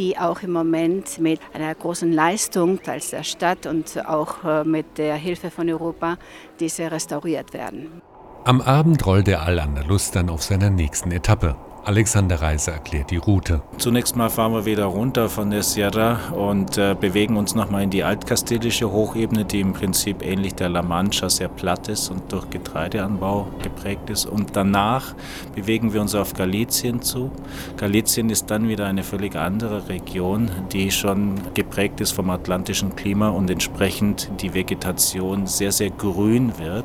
die 0.00 0.16
auch 0.16 0.40
im 0.42 0.52
Moment 0.52 1.18
mit 1.18 1.40
einer 1.52 1.74
großen 1.74 2.10
Leistung 2.10 2.80
als 2.86 3.10
der 3.10 3.22
Stadt 3.22 3.66
und 3.66 4.02
auch 4.08 4.42
äh, 4.44 4.64
mit 4.64 4.96
der 4.96 5.14
Hilfe 5.16 5.50
von 5.50 5.68
Europa 5.68 6.16
diese 6.58 6.90
restauriert 6.90 7.52
werden. 7.52 8.00
Am 8.44 8.62
Abend 8.62 9.04
rollt 9.04 9.26
der 9.26 9.42
Al-Andalus 9.42 10.10
dann 10.10 10.30
auf 10.30 10.42
seiner 10.42 10.70
nächsten 10.70 11.10
Etappe. 11.12 11.54
Alexander 11.84 12.42
Reiser 12.42 12.72
erklärt 12.72 13.10
die 13.10 13.16
Route. 13.16 13.62
Zunächst 13.78 14.14
mal 14.14 14.28
fahren 14.28 14.52
wir 14.52 14.66
wieder 14.66 14.84
runter 14.84 15.30
von 15.30 15.50
der 15.50 15.62
Sierra 15.62 16.18
und 16.32 16.76
äh, 16.76 16.94
bewegen 16.98 17.36
uns 17.36 17.54
nochmal 17.54 17.82
in 17.82 17.90
die 17.90 18.04
altkastilische 18.04 18.92
Hochebene, 18.92 19.46
die 19.46 19.60
im 19.60 19.72
Prinzip 19.72 20.22
ähnlich 20.22 20.54
der 20.54 20.68
La 20.68 20.82
Mancha 20.82 21.30
sehr 21.30 21.48
platt 21.48 21.88
ist 21.88 22.10
und 22.10 22.30
durch 22.30 22.50
Getreideanbau 22.50 23.48
geprägt 23.62 24.10
ist. 24.10 24.26
Und 24.26 24.56
danach 24.56 25.14
bewegen 25.54 25.94
wir 25.94 26.02
uns 26.02 26.14
auf 26.14 26.34
Galizien 26.34 27.00
zu. 27.00 27.30
Galizien 27.78 28.28
ist 28.28 28.50
dann 28.50 28.68
wieder 28.68 28.86
eine 28.86 29.02
völlig 29.02 29.34
andere 29.34 29.88
Region, 29.88 30.50
die 30.72 30.90
schon 30.90 31.40
geprägt 31.54 32.00
ist 32.00 32.12
vom 32.12 32.28
atlantischen 32.28 32.94
Klima 32.94 33.30
und 33.30 33.48
entsprechend 33.48 34.30
die 34.40 34.52
Vegetation 34.52 35.46
sehr, 35.46 35.72
sehr 35.72 35.90
grün 35.90 36.58
wird. 36.58 36.84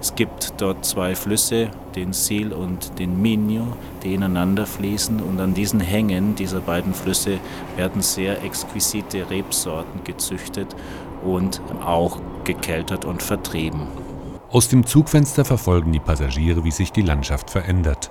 Es 0.00 0.16
gibt 0.16 0.54
dort 0.60 0.84
zwei 0.84 1.14
Flüsse, 1.14 1.70
den 1.96 2.12
Sil 2.16 2.52
und 2.52 2.98
den 2.98 3.20
Minho, 3.20 3.66
die 4.02 4.14
ineinander 4.14 4.66
fließen 4.66 5.20
und 5.20 5.40
an 5.40 5.54
diesen 5.54 5.80
Hängen 5.80 6.34
dieser 6.34 6.60
beiden 6.60 6.94
Flüsse 6.94 7.38
werden 7.76 8.02
sehr 8.02 8.42
exquisite 8.42 9.28
Rebsorten 9.30 10.04
gezüchtet 10.04 10.74
und 11.24 11.60
auch 11.84 12.20
gekeltert 12.44 13.04
und 13.04 13.22
vertrieben. 13.22 13.86
Aus 14.50 14.68
dem 14.68 14.84
Zugfenster 14.84 15.44
verfolgen 15.44 15.92
die 15.92 16.00
Passagiere, 16.00 16.64
wie 16.64 16.70
sich 16.70 16.92
die 16.92 17.02
Landschaft 17.02 17.50
verändert. 17.50 18.10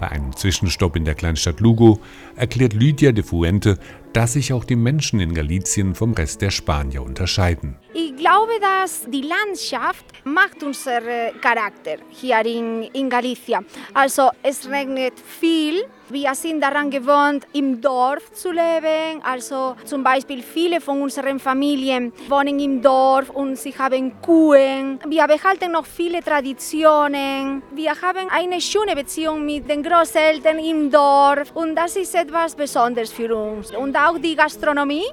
Bei 0.00 0.08
einem 0.10 0.34
Zwischenstopp 0.34 0.96
in 0.96 1.04
der 1.04 1.14
Kleinstadt 1.14 1.60
Lugo 1.60 2.00
erklärt 2.34 2.74
Lydia 2.74 3.12
de 3.12 3.24
Fuente, 3.24 3.78
dass 4.16 4.32
sich 4.32 4.54
auch 4.54 4.64
die 4.64 4.76
Menschen 4.76 5.20
in 5.20 5.34
Galicien 5.34 5.94
vom 5.94 6.14
Rest 6.14 6.40
der 6.40 6.50
Spanier 6.50 7.02
unterscheiden. 7.02 7.76
Ich 7.92 8.16
glaube, 8.16 8.52
dass 8.62 9.02
die 9.10 9.20
Landschaft 9.20 10.06
macht 10.24 10.62
unseren 10.62 11.38
Charakter 11.42 11.96
hier 12.08 12.42
in, 12.46 12.84
in 12.94 13.10
Galicia. 13.10 13.60
Also 13.92 14.30
es 14.42 14.66
regnet 14.70 15.20
viel. 15.20 15.84
Wir 16.08 16.36
sind 16.36 16.60
daran 16.60 16.88
gewohnt, 16.88 17.48
im 17.52 17.80
Dorf 17.80 18.32
zu 18.32 18.52
leben. 18.52 19.20
Also 19.24 19.74
zum 19.84 20.04
Beispiel 20.04 20.40
viele 20.40 20.80
von 20.80 21.02
unseren 21.02 21.40
Familien 21.40 22.12
wohnen 22.28 22.60
im 22.60 22.80
Dorf 22.80 23.28
und 23.30 23.56
sie 23.58 23.76
haben 23.76 24.12
Kuhen. 24.22 25.00
Wir 25.08 25.26
behalten 25.26 25.72
noch 25.72 25.84
viele 25.84 26.22
Traditionen. 26.22 27.60
Wir 27.74 27.90
haben 28.00 28.30
eine 28.30 28.60
schöne 28.60 28.94
Beziehung 28.94 29.44
mit 29.44 29.68
den 29.68 29.82
Großeltern 29.82 30.60
im 30.60 30.92
Dorf 30.92 31.50
und 31.54 31.74
das 31.74 31.96
ist 31.96 32.14
etwas 32.14 32.54
Besonderes 32.54 33.12
für 33.12 33.34
uns. 33.34 33.74
Und 33.74 33.92
auch 34.06 34.18
die 34.18 34.36
Gastronomie 34.36 35.04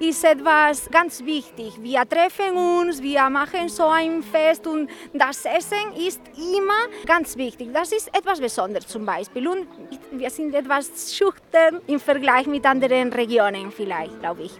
ist 0.00 0.24
etwas 0.24 0.90
ganz 0.90 1.24
wichtig. 1.24 1.74
Wir 1.80 2.08
treffen 2.08 2.56
uns, 2.56 3.00
wir 3.02 3.28
machen 3.30 3.68
so 3.68 3.86
ein 3.86 4.22
Fest 4.22 4.66
und 4.66 4.88
das 5.12 5.44
Essen 5.44 5.94
ist 5.96 6.20
immer 6.36 7.06
ganz 7.06 7.36
wichtig. 7.36 7.70
Das 7.72 7.92
ist 7.92 8.08
etwas 8.08 8.40
Besonderes 8.40 8.86
zum 8.88 9.06
Beispiel. 9.06 9.46
Und 9.46 9.66
wir 10.12 10.30
sind 10.30 10.54
etwas 10.54 11.14
schüchtern 11.14 11.80
im 11.86 12.00
Vergleich 12.00 12.46
mit 12.46 12.66
anderen 12.66 13.12
Regionen 13.12 13.70
vielleicht, 13.70 14.18
glaube 14.20 14.42
ich. 14.42 14.52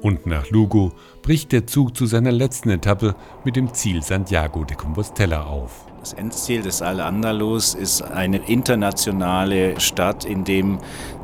Und 0.00 0.26
nach 0.26 0.50
Lugo 0.50 0.92
bricht 1.22 1.52
der 1.52 1.66
Zug 1.66 1.96
zu 1.96 2.06
seiner 2.06 2.32
letzten 2.32 2.70
Etappe 2.70 3.14
mit 3.44 3.56
dem 3.56 3.72
Ziel 3.72 4.02
Santiago 4.02 4.64
de 4.64 4.76
Compostela 4.76 5.44
auf. 5.44 5.91
Das 6.02 6.14
Endziel 6.14 6.62
des 6.62 6.82
Al-Andalus 6.82 7.74
ist 7.74 8.02
eine 8.02 8.38
internationale 8.38 9.78
Stadt, 9.78 10.24
in 10.24 10.42
dem 10.42 10.80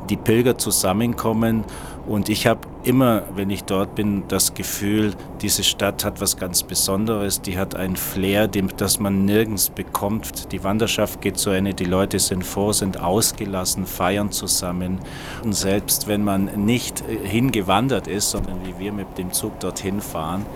die 0.09 0.17
Pilger 0.17 0.57
zusammenkommen. 0.57 1.65
Und 2.07 2.29
ich 2.29 2.47
habe 2.47 2.61
immer, 2.85 3.25
wenn 3.35 3.51
ich 3.51 3.65
dort 3.65 3.97
bin, 3.97 4.23
das 4.29 4.55
Gefühl, 4.55 5.15
diese 5.43 5.65
Stadt 5.65 6.05
hat 6.05 6.21
was 6.21 6.37
ganz 6.37 6.63
Besonderes. 6.63 7.43
Die 7.43 7.59
hat 7.59 7.75
ein 7.75 7.97
Flair, 7.97 8.47
das 8.47 9.01
man 9.01 9.25
nirgends 9.25 9.69
bekommt. 9.69 10.53
Die 10.53 10.63
Wanderschaft 10.63 11.21
geht 11.23 11.39
zu 11.39 11.51
Ende, 11.51 11.75
die 11.75 11.85
Leute 11.85 12.21
sind 12.21 12.47
froh, 12.47 12.73
sind 12.73 13.01
ausgelassen, 13.01 13.85
feiern 13.85 14.31
zusammen. 14.31 15.01
Und 15.43 15.55
selbst 15.57 16.07
wenn 16.07 16.23
man 16.23 16.65
nicht 16.65 17.03
äh, 17.09 17.27
hingewandert 17.27 18.07
ist, 18.07 18.31
sondern 18.31 18.61
wie 18.65 18.79
wir 18.79 18.93
mit 18.93 19.19
dem 19.19 19.33
Zug 19.33 19.59
dorthin 19.59 20.01
fahren, 20.01 20.47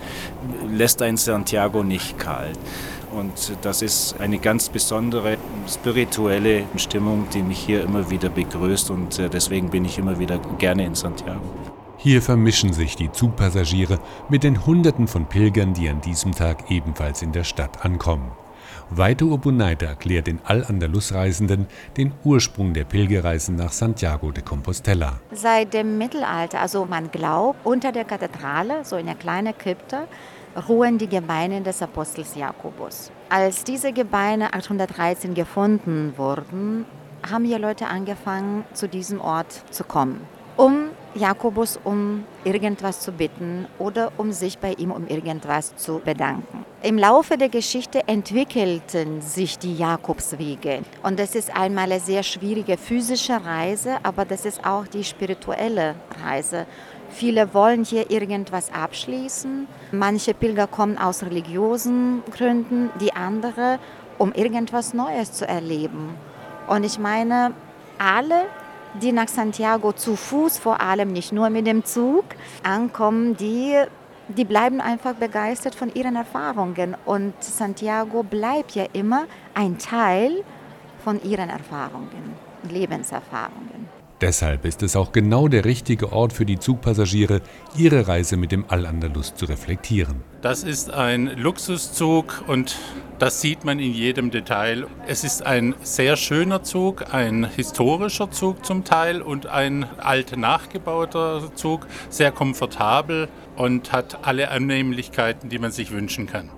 lässt 0.70 1.02
ein 1.02 1.16
Santiago 1.16 1.82
nicht 1.82 2.20
kalt. 2.20 2.56
Und 3.12 3.56
das 3.62 3.82
ist 3.82 4.16
eine 4.20 4.38
ganz 4.38 4.68
besondere 4.68 5.36
spirituelle 5.68 6.64
Stimmung, 6.76 7.26
die 7.32 7.42
mich 7.42 7.58
hier 7.58 7.82
immer 7.82 8.10
wieder 8.10 8.30
begrüßt 8.30 8.90
und 8.90 9.18
äh, 9.18 9.28
deswegen 9.28 9.70
bin 9.70 9.84
ich 9.84 9.98
immer 9.98 10.18
wieder 10.18 10.38
gerne 10.58 10.86
in 10.86 10.94
Santiago. 10.94 11.42
Hier 11.98 12.22
vermischen 12.22 12.72
sich 12.72 12.96
die 12.96 13.12
Zugpassagiere 13.12 14.00
mit 14.28 14.42
den 14.42 14.66
Hunderten 14.66 15.06
von 15.06 15.26
Pilgern, 15.26 15.74
die 15.74 15.88
an 15.88 16.00
diesem 16.00 16.32
Tag 16.32 16.70
ebenfalls 16.70 17.22
in 17.22 17.32
der 17.32 17.44
Stadt 17.44 17.84
ankommen. 17.84 18.32
Weite 18.90 19.24
Urbunaita 19.24 19.86
erklärt 19.86 20.26
den 20.26 20.40
Al-Andalus-Reisenden 20.44 21.66
den 21.96 22.12
Ursprung 22.24 22.74
der 22.74 22.84
Pilgerreisen 22.84 23.56
nach 23.56 23.72
Santiago 23.72 24.32
de 24.32 24.42
Compostela. 24.42 25.20
Seit 25.30 25.72
dem 25.74 25.96
Mittelalter, 25.96 26.60
also 26.60 26.84
man 26.84 27.10
glaubt, 27.10 27.64
unter 27.64 27.92
der 27.92 28.04
Kathedrale, 28.04 28.84
so 28.84 28.96
in 28.96 29.08
einer 29.08 29.16
kleinen 29.16 29.56
Krypta, 29.56 30.04
ruhen 30.68 30.98
die 30.98 31.08
Gebeine 31.08 31.62
des 31.62 31.82
Apostels 31.82 32.34
Jakobus. 32.34 33.10
Als 33.28 33.64
diese 33.64 33.92
Gebeine 33.92 34.52
813 34.52 35.34
gefunden 35.34 36.14
wurden, 36.16 36.84
haben 37.28 37.44
hier 37.44 37.58
Leute 37.58 37.86
angefangen, 37.86 38.64
zu 38.72 38.88
diesem 38.88 39.20
Ort 39.20 39.64
zu 39.70 39.84
kommen, 39.84 40.26
um 40.56 40.90
Jakobus 41.14 41.78
um 41.84 42.24
irgendwas 42.44 43.00
zu 43.00 43.12
bitten 43.12 43.66
oder 43.78 44.12
um 44.16 44.32
sich 44.32 44.58
bei 44.58 44.72
ihm 44.72 44.90
um 44.90 45.06
irgendwas 45.06 45.76
zu 45.76 46.00
bedanken. 46.04 46.64
Im 46.82 46.98
Laufe 46.98 47.38
der 47.38 47.48
Geschichte 47.48 48.08
entwickelten 48.08 49.20
sich 49.20 49.58
die 49.58 49.76
Jakobswege 49.76 50.80
und 51.02 51.18
das 51.20 51.34
ist 51.34 51.54
einmal 51.54 51.84
eine 51.84 52.00
sehr 52.00 52.22
schwierige 52.22 52.76
physische 52.76 53.44
Reise, 53.44 53.98
aber 54.02 54.24
das 54.24 54.44
ist 54.44 54.64
auch 54.64 54.86
die 54.88 55.04
spirituelle 55.04 55.94
Reise. 56.24 56.66
Viele 57.12 57.52
wollen 57.52 57.84
hier 57.84 58.10
irgendwas 58.10 58.72
abschließen. 58.72 59.68
Manche 59.92 60.32
Pilger 60.32 60.66
kommen 60.66 60.96
aus 60.96 61.22
religiösen 61.22 62.22
Gründen, 62.34 62.90
die 63.00 63.12
andere, 63.12 63.78
um 64.18 64.32
irgendwas 64.32 64.94
Neues 64.94 65.32
zu 65.32 65.46
erleben. 65.46 66.14
Und 66.68 66.84
ich 66.84 66.98
meine, 66.98 67.52
alle, 67.98 68.44
die 69.00 69.12
nach 69.12 69.28
Santiago 69.28 69.92
zu 69.92 70.16
Fuß, 70.16 70.58
vor 70.58 70.80
allem 70.80 71.12
nicht 71.12 71.32
nur 71.32 71.50
mit 71.50 71.66
dem 71.66 71.84
Zug, 71.84 72.24
ankommen, 72.62 73.36
die, 73.36 73.76
die 74.28 74.44
bleiben 74.44 74.80
einfach 74.80 75.14
begeistert 75.14 75.74
von 75.74 75.92
ihren 75.94 76.16
Erfahrungen. 76.16 76.96
Und 77.04 77.34
Santiago 77.42 78.22
bleibt 78.22 78.72
ja 78.74 78.86
immer 78.94 79.24
ein 79.54 79.76
Teil 79.76 80.44
von 81.04 81.22
ihren 81.22 81.50
Erfahrungen, 81.50 82.34
Lebenserfahrungen. 82.70 84.01
Deshalb 84.22 84.64
ist 84.64 84.84
es 84.84 84.94
auch 84.94 85.10
genau 85.10 85.48
der 85.48 85.64
richtige 85.64 86.12
Ort 86.12 86.32
für 86.32 86.46
die 86.46 86.60
Zugpassagiere, 86.60 87.40
ihre 87.76 88.06
Reise 88.06 88.36
mit 88.36 88.52
dem 88.52 88.64
Al-Andalus 88.68 89.34
zu 89.34 89.46
reflektieren. 89.46 90.22
Das 90.42 90.62
ist 90.62 90.92
ein 90.92 91.26
Luxuszug 91.36 92.44
und 92.46 92.78
das 93.18 93.40
sieht 93.40 93.64
man 93.64 93.80
in 93.80 93.92
jedem 93.92 94.30
Detail. 94.30 94.86
Es 95.08 95.24
ist 95.24 95.44
ein 95.44 95.74
sehr 95.82 96.16
schöner 96.16 96.62
Zug, 96.62 97.12
ein 97.12 97.50
historischer 97.50 98.30
Zug 98.30 98.64
zum 98.64 98.84
Teil 98.84 99.22
und 99.22 99.46
ein 99.46 99.86
alt 99.98 100.36
nachgebauter 100.36 101.52
Zug, 101.56 101.88
sehr 102.08 102.30
komfortabel 102.30 103.28
und 103.56 103.90
hat 103.90 104.24
alle 104.24 104.52
Annehmlichkeiten, 104.52 105.48
die 105.48 105.58
man 105.58 105.72
sich 105.72 105.90
wünschen 105.90 106.28
kann. 106.28 106.48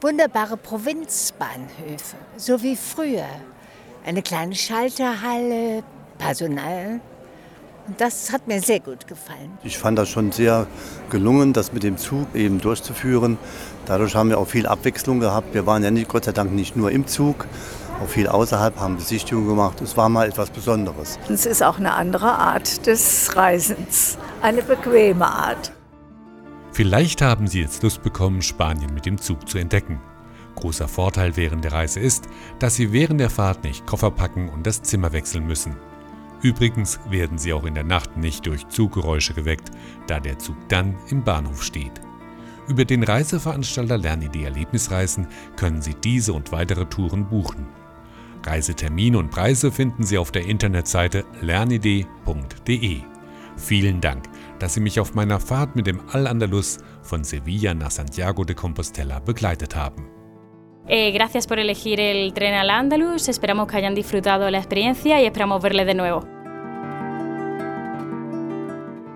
Wunderbare 0.00 0.56
Provinzbahnhöfe, 0.56 2.16
so 2.36 2.62
wie 2.62 2.76
früher. 2.76 3.26
Eine 4.06 4.22
kleine 4.22 4.54
Schalterhalle, 4.54 5.82
Personal. 6.20 7.00
Und 7.88 8.00
das 8.00 8.30
hat 8.30 8.46
mir 8.46 8.60
sehr 8.60 8.78
gut 8.78 9.08
gefallen. 9.08 9.58
Ich 9.64 9.78
fand 9.78 9.98
das 9.98 10.08
schon 10.08 10.30
sehr 10.30 10.66
gelungen, 11.08 11.52
das 11.52 11.72
mit 11.72 11.82
dem 11.82 11.96
Zug 11.96 12.28
eben 12.34 12.60
durchzuführen. 12.60 13.38
Dadurch 13.86 14.14
haben 14.14 14.28
wir 14.28 14.38
auch 14.38 14.46
viel 14.46 14.66
Abwechslung 14.66 15.18
gehabt. 15.18 15.54
Wir 15.54 15.66
waren 15.66 15.82
ja 15.82 15.90
nicht, 15.90 16.08
Gott 16.08 16.26
sei 16.26 16.32
Dank 16.32 16.52
nicht 16.52 16.76
nur 16.76 16.92
im 16.92 17.08
Zug, 17.08 17.46
auch 18.00 18.08
viel 18.08 18.28
außerhalb, 18.28 18.78
haben 18.78 18.96
Besichtigungen 18.96 19.48
gemacht. 19.48 19.80
Es 19.80 19.96
war 19.96 20.08
mal 20.08 20.28
etwas 20.28 20.50
Besonderes. 20.50 21.18
Es 21.28 21.46
ist 21.46 21.62
auch 21.64 21.78
eine 21.78 21.94
andere 21.94 22.30
Art 22.30 22.86
des 22.86 23.34
Reisens, 23.34 24.18
eine 24.42 24.62
bequeme 24.62 25.26
Art. 25.26 25.72
Vielleicht 26.72 27.22
haben 27.22 27.48
Sie 27.48 27.60
jetzt 27.60 27.82
Lust 27.82 28.02
bekommen, 28.02 28.42
Spanien 28.42 28.94
mit 28.94 29.04
dem 29.04 29.18
Zug 29.18 29.48
zu 29.48 29.58
entdecken. 29.58 30.00
Großer 30.54 30.86
Vorteil 30.86 31.36
während 31.36 31.64
der 31.64 31.72
Reise 31.72 31.98
ist, 31.98 32.28
dass 32.58 32.76
Sie 32.76 32.92
während 32.92 33.20
der 33.20 33.30
Fahrt 33.30 33.64
nicht 33.64 33.86
Koffer 33.86 34.10
packen 34.10 34.48
und 34.48 34.66
das 34.66 34.82
Zimmer 34.82 35.12
wechseln 35.12 35.46
müssen. 35.46 35.76
Übrigens 36.42 36.98
werden 37.08 37.38
Sie 37.38 37.52
auch 37.52 37.64
in 37.64 37.74
der 37.74 37.84
Nacht 37.84 38.16
nicht 38.16 38.46
durch 38.46 38.66
Zuggeräusche 38.68 39.34
geweckt, 39.34 39.70
da 40.06 40.20
der 40.20 40.38
Zug 40.38 40.56
dann 40.68 40.96
im 41.10 41.22
Bahnhof 41.22 41.62
steht. 41.62 42.00
Über 42.68 42.84
den 42.84 43.02
Reiseveranstalter 43.02 43.98
Lernidee 43.98 44.44
Erlebnisreisen 44.44 45.26
können 45.56 45.82
Sie 45.82 45.94
diese 45.94 46.32
und 46.32 46.52
weitere 46.52 46.86
Touren 46.86 47.28
buchen. 47.28 47.66
Reisetermine 48.46 49.18
und 49.18 49.30
Preise 49.30 49.70
finden 49.70 50.04
Sie 50.04 50.16
auf 50.16 50.30
der 50.30 50.46
Internetseite 50.46 51.24
lernidee.de. 51.42 53.00
Vielen 53.56 54.00
Dank, 54.00 54.24
dass 54.58 54.74
Sie 54.74 54.80
mich 54.80 54.98
auf 55.00 55.14
meiner 55.14 55.40
Fahrt 55.40 55.76
mit 55.76 55.86
dem 55.86 56.00
Al-Andalus 56.08 56.78
von 57.02 57.24
Sevilla 57.24 57.74
nach 57.74 57.90
Santiago 57.90 58.44
de 58.44 58.56
Compostela 58.56 59.18
begleitet 59.18 59.76
haben. 59.76 60.19
Eh, 60.92 61.12
gracias 61.12 61.46
por 61.46 61.60
elegir 61.60 62.00
el 62.00 62.32
tren 62.34 62.52
al 62.52 62.68
Andalus, 62.68 63.28
esperamos 63.28 63.68
que 63.68 63.76
hayan 63.76 63.94
disfrutado 63.94 64.50
la 64.50 64.58
experiencia 64.58 65.22
y 65.22 65.24
esperamos 65.24 65.62
verles 65.62 65.86
de 65.86 65.94
nuevo. 65.94 66.26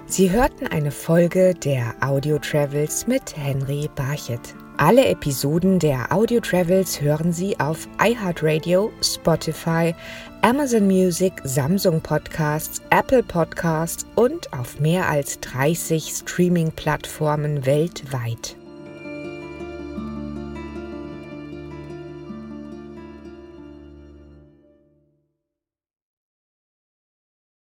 Sie 0.06 0.30
hörten 0.30 0.68
eine 0.70 0.92
Folge 0.92 1.52
der 1.64 1.96
Audio 2.00 2.38
Travels 2.38 3.08
mit 3.08 3.36
Henry 3.36 3.90
Barchet. 3.96 4.54
Alle 4.76 5.04
Episoden 5.08 5.80
der 5.80 6.12
Audio 6.12 6.38
Travels 6.38 7.00
hören 7.00 7.32
Sie 7.32 7.58
auf 7.58 7.88
iHeartRadio, 7.98 8.92
Spotify, 9.02 9.92
Amazon 10.42 10.86
Music, 10.86 11.32
Samsung 11.42 12.00
Podcasts, 12.00 12.80
Apple 12.90 13.24
Podcasts 13.24 14.06
und 14.14 14.52
auf 14.52 14.78
mehr 14.78 15.08
als 15.08 15.40
30 15.40 16.08
Streaming-Plattformen 16.22 17.66
weltweit. 17.66 18.56